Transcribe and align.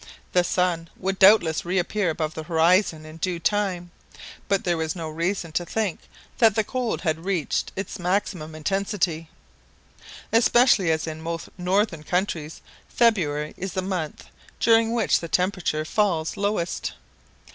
The 0.31 0.43
sun 0.43 0.89
would 0.97 1.19
doubtless 1.19 1.63
reappear 1.63 2.09
above 2.09 2.33
the 2.33 2.41
horizon 2.45 3.05
in 3.05 3.17
due 3.17 3.37
time; 3.37 3.91
but 4.47 4.63
there 4.63 4.75
was 4.75 4.95
no 4.95 5.07
reason 5.09 5.51
to 5.51 5.63
think 5.63 5.99
that 6.39 6.55
the 6.55 6.63
cold 6.63 7.01
had 7.01 7.23
reached 7.23 7.71
its 7.75 7.99
maximum 7.99 8.55
intensity, 8.55 9.29
especially 10.33 10.89
as 10.89 11.05
in 11.05 11.21
most 11.21 11.49
northern 11.55 12.01
countries 12.01 12.61
February 12.89 13.53
is 13.57 13.73
the 13.73 13.83
month 13.83 14.25
during 14.59 14.91
which 14.91 15.19
the 15.19 15.27
temperature 15.27 15.85
falls 15.85 16.35
lowest. 16.35 16.93